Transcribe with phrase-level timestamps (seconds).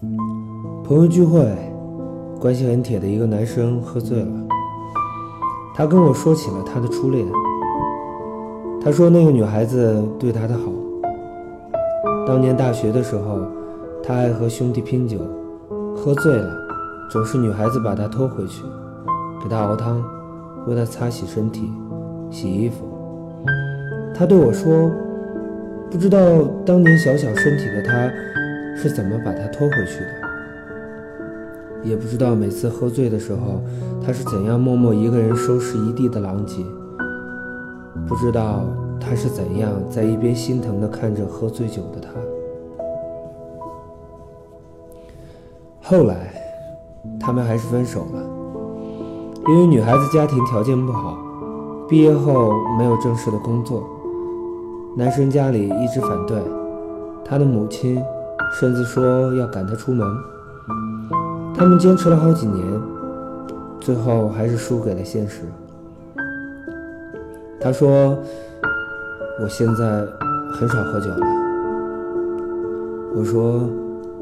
[0.00, 1.44] 朋友聚会，
[2.38, 4.30] 关系很铁的一个男生喝醉了。
[5.74, 7.26] 他跟我说起了他的初恋。
[8.80, 10.70] 他说那个女孩子对他的好。
[12.24, 13.40] 当年大学的时候，
[14.00, 15.18] 他爱和兄弟拼酒，
[15.96, 16.48] 喝醉了，
[17.10, 18.62] 总是女孩子把他拖回去，
[19.42, 20.00] 给他熬汤，
[20.68, 21.72] 为他擦洗身体、
[22.30, 22.84] 洗衣服。
[24.14, 24.92] 他对我说，
[25.90, 26.18] 不知道
[26.64, 28.08] 当年小小身体的他
[28.80, 30.28] 是怎么把他拖回去的。
[31.84, 33.60] 也不知道每次喝醉的时候，
[34.04, 36.64] 他是怎样默默一个人收拾一地的狼藉。
[38.06, 38.64] 不知道
[39.00, 42.08] 他是怎样在一边心疼地看着喝醉酒的他。
[45.82, 46.34] 后来，
[47.18, 48.22] 他们还是分手了，
[49.48, 51.16] 因为女孩子家庭条件不好，
[51.88, 53.82] 毕业后没有正式的工作，
[54.96, 56.38] 男生家里一直反对，
[57.24, 58.02] 他的母亲
[58.52, 60.06] 甚至说要赶他出门。
[61.54, 62.64] 他们坚持了好几年，
[63.80, 65.42] 最后还是输给了现实。
[67.60, 68.16] 他说
[69.42, 70.06] ：“我现在
[70.52, 71.26] 很少喝酒了。”
[73.16, 73.68] 我说：“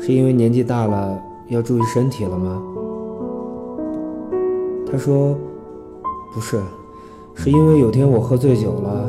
[0.00, 1.16] 是因为年纪大了
[1.48, 2.60] 要注意身体了吗？”
[4.90, 5.38] 他说
[6.34, 6.60] ：“不是，
[7.34, 9.08] 是因为有天我喝醉酒了，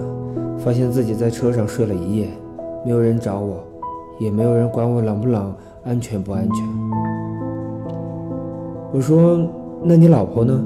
[0.59, 2.29] 发现自己在车上睡了一夜，
[2.85, 3.63] 没有人找我，
[4.21, 5.51] 也没有人管我冷不冷、
[5.83, 6.63] 安全不安全。”
[8.93, 9.39] 我说
[9.81, 10.63] ：“那你老婆呢？”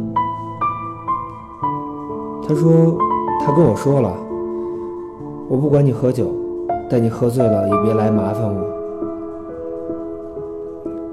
[2.45, 2.97] 他说
[3.39, 4.13] ：“他跟我说了，
[5.47, 6.27] 我不管你喝酒，
[6.89, 8.61] 但你喝醉了也别来麻烦我。”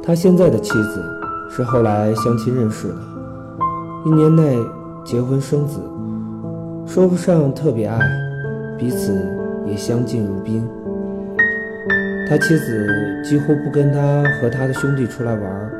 [0.02, 1.00] 他现在的妻子
[1.48, 2.96] 是后来相亲认识的，
[4.04, 4.58] 一年内
[5.04, 5.78] 结婚生子，
[6.84, 8.00] 说不上特别爱，
[8.76, 9.24] 彼此
[9.64, 10.68] 也相敬如宾。
[12.32, 12.88] 他妻子
[13.22, 15.70] 几乎不跟他和他的兄弟出来玩。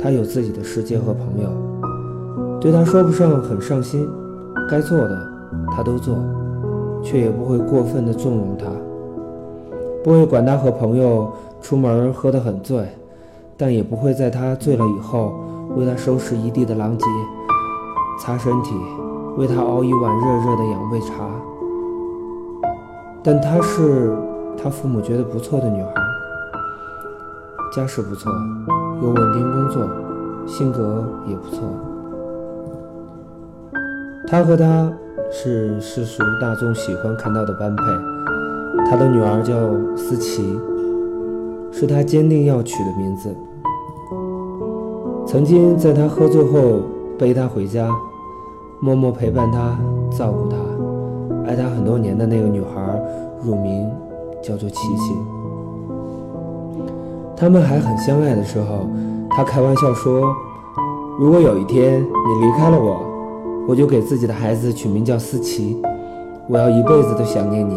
[0.00, 4.08] 他有自己的世界和朋友，对他说不上很上心，
[4.70, 5.30] 该做的
[5.76, 6.16] 他都做，
[7.02, 8.64] 却也不会过分的纵容他，
[10.02, 12.86] 不会管他和朋友出门喝得很醉，
[13.58, 15.34] 但也不会在他醉了以后
[15.76, 17.04] 为他收拾一地的狼藉，
[18.18, 18.74] 擦身体，
[19.36, 21.28] 为他熬一碗热热的养胃茶。
[23.22, 24.16] 但他是
[24.62, 25.92] 他父母觉得不错的女孩，
[27.74, 28.32] 家世不错。
[29.02, 29.86] 有稳定工作，
[30.46, 31.62] 性格也不错。
[34.26, 34.90] 他和她
[35.30, 37.82] 是世俗大众喜欢看到的般配。
[38.90, 39.54] 他的女儿叫
[39.96, 40.58] 思琪，
[41.70, 43.34] 是他坚定要取的名字。
[45.26, 46.82] 曾经在他喝醉后
[47.18, 47.88] 背他回家，
[48.80, 49.76] 默默陪伴他、
[50.16, 50.56] 照顾他、
[51.46, 53.00] 爱他很多年的那个女孩，
[53.42, 53.90] 乳名
[54.46, 55.16] 叫做琪琪。
[57.36, 58.88] 他们还很相爱的时候，
[59.30, 60.32] 他开玩笑说
[61.18, 63.04] ：“如果有一天你离开了我，
[63.66, 65.76] 我就给自己的孩子取名叫思琪，
[66.48, 67.76] 我要一辈子都想念你。”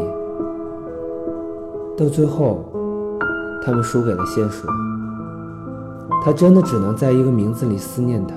[1.97, 2.63] 到最后，
[3.66, 4.63] 他们输给了现实。
[6.24, 8.36] 他真的只能在一个名字里思念他。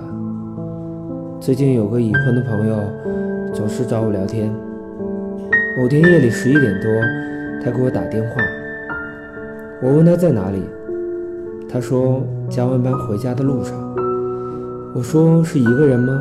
[1.38, 2.76] 最近有个已婚的朋友，
[3.52, 4.50] 总是找我聊天。
[5.78, 6.90] 某天夜里十一点多，
[7.64, 8.30] 他给我打电话，
[9.80, 10.60] 我问他在哪里。
[11.70, 13.74] 他说加完班回家的路上，
[14.94, 16.20] 我说是一个人吗？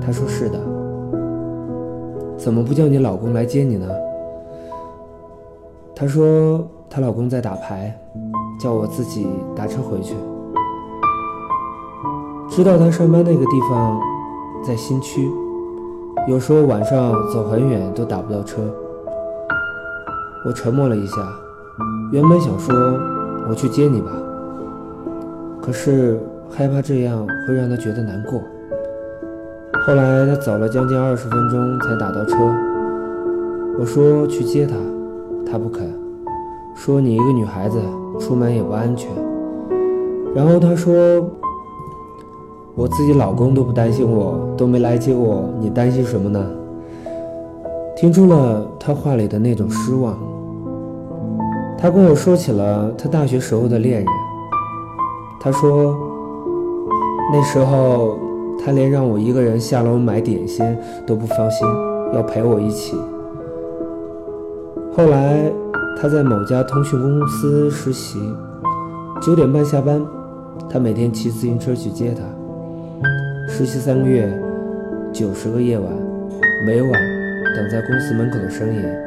[0.00, 0.58] 他说是的。
[2.36, 3.88] 怎么不叫你老公来接你呢？
[5.94, 7.92] 他说她老公在打牌，
[8.60, 10.14] 叫我自己打车回去。
[12.48, 14.00] 知道他上班那个地方
[14.64, 15.28] 在新区，
[16.28, 18.72] 有时候晚上走很远都打不到车。
[20.46, 21.16] 我沉默了一下，
[22.12, 22.74] 原本想说。
[23.48, 24.10] 我去接你吧，
[25.62, 26.18] 可是
[26.50, 28.40] 害怕这样会让他觉得难过。
[29.86, 32.34] 后来他走了将近二十分钟才打到车。
[33.78, 34.74] 我说去接他，
[35.48, 35.88] 他不肯，
[36.74, 37.78] 说你一个女孩子
[38.18, 39.08] 出门也不安全。
[40.34, 40.92] 然后他说，
[42.74, 46.44] 我自己老公都不担心我，都没来接我，你担心什么呢？
[47.94, 50.18] 听出了他话里的那种失望。
[51.78, 54.06] 他跟我说起了他大学时候的恋人。
[55.38, 55.94] 他说，
[57.32, 58.18] 那时候
[58.64, 60.76] 他连让我一个人下楼买点心
[61.06, 61.68] 都不放心，
[62.14, 62.96] 要陪我一起。
[64.96, 65.52] 后来
[66.00, 68.18] 他在某家通讯公司实习，
[69.20, 70.04] 九点半下班，
[70.68, 72.22] 他每天骑自行车去接她。
[73.48, 74.28] 实习三个月，
[75.12, 75.88] 九十个夜晚，
[76.66, 76.92] 每晚
[77.54, 79.05] 等在公司门口的身影。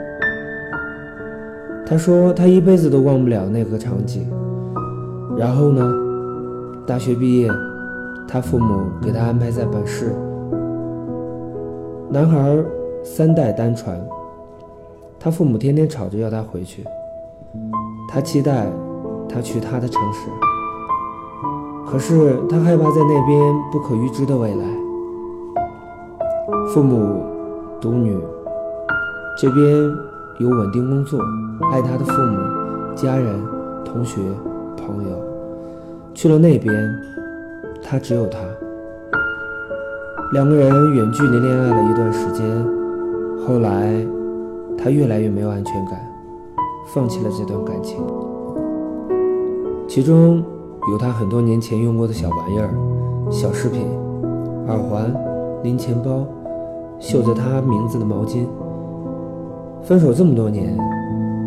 [1.90, 4.30] 他说：“他一辈子都忘不了那个场景，
[5.36, 5.92] 然后呢？
[6.86, 7.50] 大学毕业，
[8.28, 10.16] 他父母给他安排在本市。
[12.12, 12.64] 男孩
[13.04, 14.00] 三代单传，
[15.20, 16.86] 他父母天天吵着要他回去，
[18.08, 18.68] 他期待
[19.28, 20.30] 他去他的城市，
[21.88, 24.64] 可是他害怕在那边不可预知的未来。
[26.72, 27.24] 父母
[27.82, 28.16] 独女，
[29.42, 29.66] 这边
[30.40, 31.20] 有稳定工作，
[31.70, 32.38] 爱他的父母、
[32.96, 33.36] 家人、
[33.84, 34.22] 同学、
[34.78, 35.10] 朋友，
[36.14, 36.74] 去了那边，
[37.84, 38.40] 他只有他。
[40.32, 42.66] 两个人远距离恋爱了一段时间，
[43.46, 43.94] 后来
[44.78, 46.00] 他越来越没有安全感，
[46.94, 48.02] 放弃了这段感情。
[49.90, 50.42] 其中
[50.90, 52.70] 有他很多年前用过的小玩意儿、
[53.30, 53.86] 小饰品、
[54.70, 55.14] 耳环、
[55.64, 56.26] 零钱包、
[56.98, 58.46] 绣着他名字的毛巾。
[59.84, 60.78] 分手这么多年，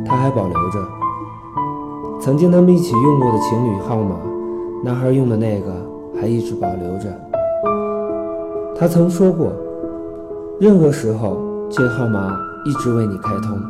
[0.04, 0.78] 他还保留着。
[2.20, 4.16] 曾经他们一起用过的情侣号码，
[4.84, 5.72] 男孩用的那个
[6.20, 7.08] 还一直保留着。
[8.76, 9.52] 他曾说过，
[10.60, 11.40] 任何时候
[11.70, 13.60] 这号码一直为你开通。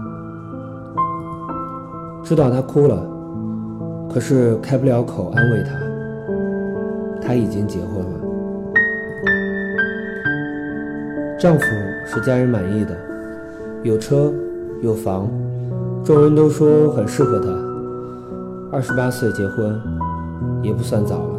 [2.22, 3.04] 知道他哭了，
[4.12, 5.70] 可是开不了口安慰他。
[7.20, 8.20] 他已经结婚了，
[11.38, 11.64] 丈夫
[12.04, 12.96] 是家人满意的，
[13.82, 14.32] 有车
[14.82, 15.31] 有房，
[16.02, 17.49] 众人都说很适合他。
[18.73, 19.81] 二十八岁结婚，
[20.61, 21.38] 也不算早了。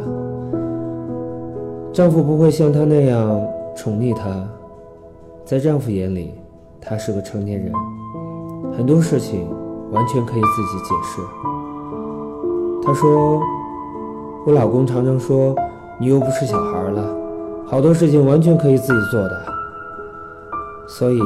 [1.92, 3.42] 丈夫不会像她那样。
[3.76, 4.30] 宠溺她，
[5.44, 6.36] 在丈夫眼里，
[6.80, 7.74] 她是个成年人，
[8.78, 9.50] 很多事情
[9.92, 11.22] 完全可以自己解释。
[12.86, 13.42] 她说
[14.46, 15.56] ：“我老公常常说，
[16.00, 17.04] 你又不是小孩了，
[17.66, 19.32] 好多事情完全可以自己做的。
[20.88, 21.20] 所以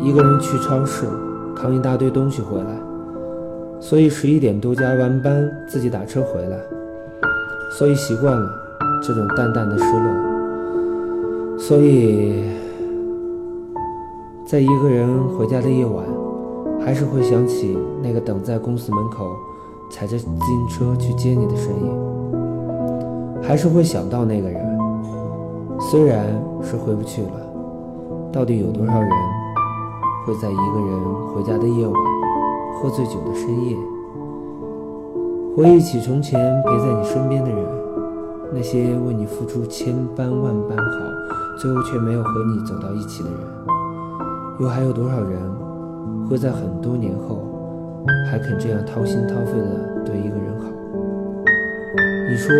[0.00, 1.04] 一个人去超市
[1.62, 2.76] 扛一大堆东西回来，
[3.78, 6.58] 所以十一点多加完班自己打车回来，
[7.78, 8.50] 所以习惯了
[9.00, 12.42] 这种淡淡的失落。”所以，
[14.44, 16.04] 在一个人回家的夜晚，
[16.84, 19.30] 还是会想起那个等在公司门口
[19.88, 24.60] 踩着自行车去接你的身影，还是会想到那个人。
[25.78, 26.26] 虽然
[26.60, 27.30] 是回不去了，
[28.32, 29.08] 到底有多少人
[30.24, 31.94] 会在一个人回家的夜晚，
[32.74, 33.76] 喝醉酒的深夜，
[35.56, 37.58] 回忆起从前陪在你身边的人，
[38.54, 41.12] 那些为你付出千般万般好。
[41.58, 43.38] 最后却没有和你走到一起的人，
[44.60, 45.38] 又还有多少人
[46.28, 47.42] 会在很多年后
[48.30, 50.66] 还肯这样掏心掏肺的对一个人好？
[52.30, 52.54] 你说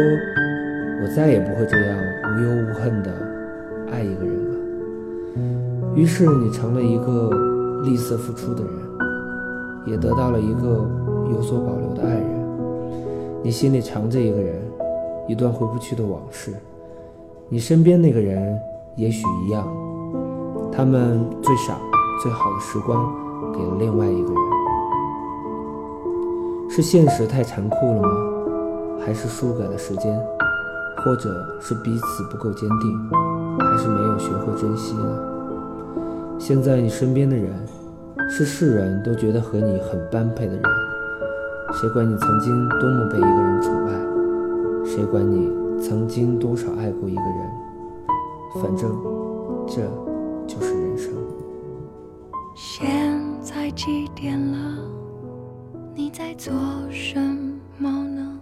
[1.03, 1.99] 我再也不会这样
[2.37, 3.11] 无忧无恨的
[3.91, 4.57] 爱一个人了。
[5.95, 7.31] 于是你成了一个
[7.83, 8.73] 吝啬付出的人，
[9.87, 10.89] 也得到了一个
[11.31, 12.29] 有所保留的爱人。
[13.43, 14.63] 你心里藏着一个人，
[15.29, 16.53] 一段回不去的往事。
[17.49, 18.59] 你身边那个人。
[18.95, 19.67] 也许一样，
[20.71, 21.79] 他们最傻、
[22.23, 23.11] 最好的时光
[23.51, 24.37] 给了另外一个人，
[26.69, 28.11] 是现实太残酷了吗？
[29.01, 30.15] 还是输给了时间？
[31.03, 33.11] 或者是彼此不够坚定？
[33.61, 35.32] 还是没有学会珍惜呢？
[36.45, 37.55] 现在你身边的人，
[38.29, 40.63] 是世人都觉得和你很般配的人，
[41.73, 43.95] 谁管你曾经多么被一个人宠爱？
[44.85, 45.49] 谁管你
[45.81, 48.61] 曾经多少爱过一个人？
[48.61, 48.91] 反正，
[49.69, 49.83] 这
[50.45, 51.13] 就是人生。
[52.57, 52.91] 现
[53.41, 54.79] 在几点了？
[55.95, 56.53] 你在做
[56.91, 57.21] 什
[57.79, 58.41] 么呢？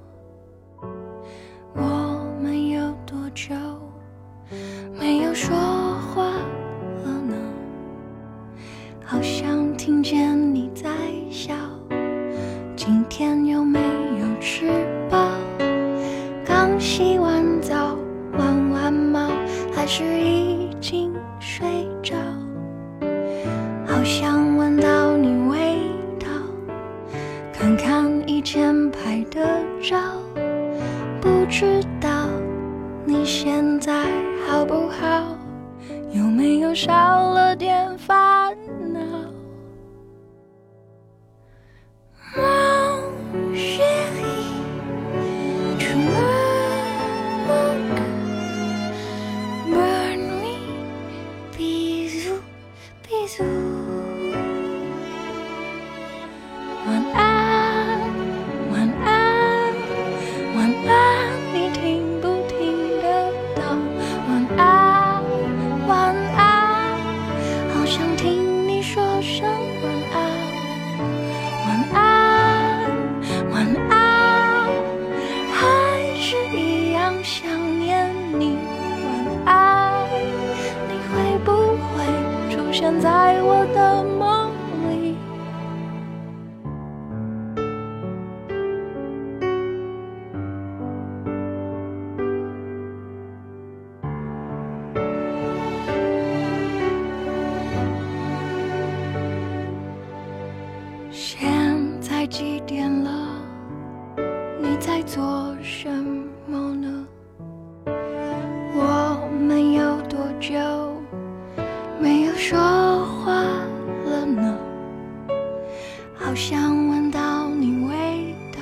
[116.41, 118.59] 想闻到你味道，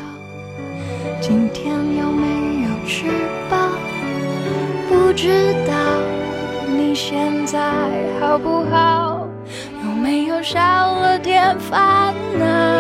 [1.21, 3.07] 今天有没有吃
[3.49, 3.57] 饱？
[4.89, 5.73] 不知道
[6.67, 7.57] 你现在
[8.19, 9.29] 好不好？
[9.85, 12.78] 有没有少了点烦恼？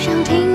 [0.00, 0.49] 想听